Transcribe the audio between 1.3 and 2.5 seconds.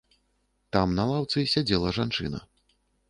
сядзела жанчына.